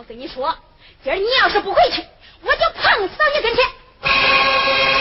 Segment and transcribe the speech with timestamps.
[0.00, 0.56] 我跟你说
[1.04, 2.02] 今儿你要是不回去
[2.40, 4.99] 我就碰死你跟前。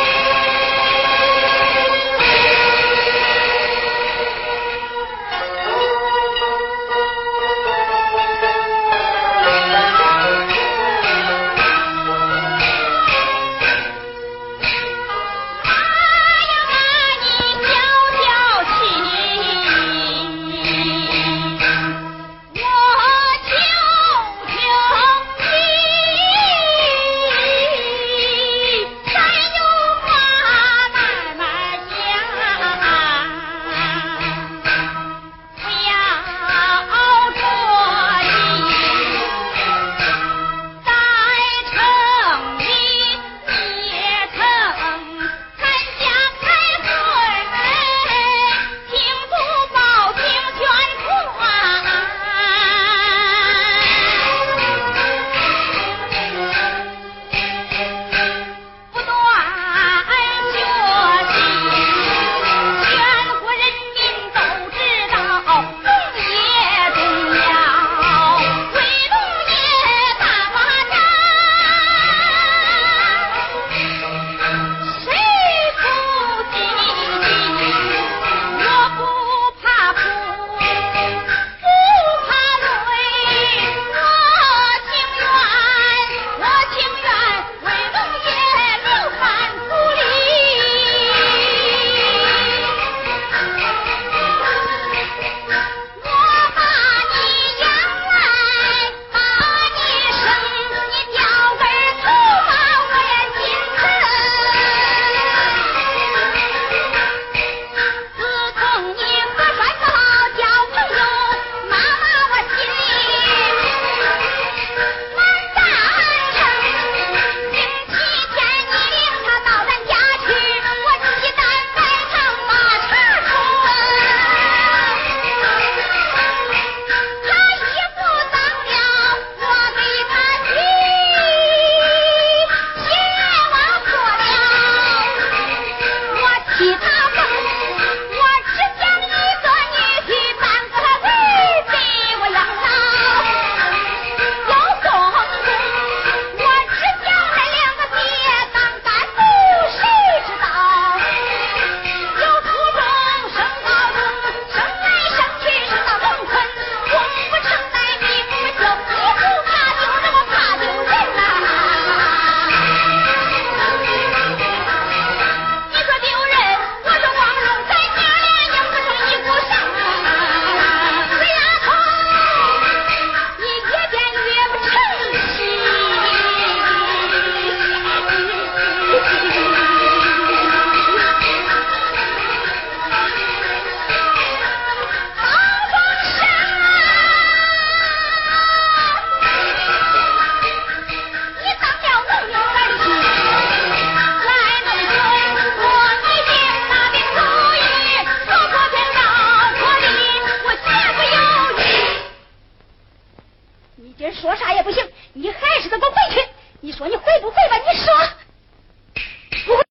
[203.82, 206.20] 你今说啥也不行，你还是得给我回去。
[206.60, 207.56] 你说你回不回吧？
[207.72, 208.19] 你说。